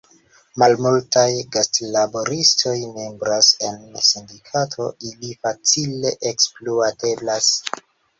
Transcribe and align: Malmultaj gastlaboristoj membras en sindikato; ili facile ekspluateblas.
Malmultaj 0.61 1.25
gastlaboristoj 1.55 2.73
membras 2.95 3.49
en 3.67 3.77
sindikato; 4.07 4.87
ili 5.11 5.35
facile 5.45 6.15
ekspluateblas. 6.31 7.51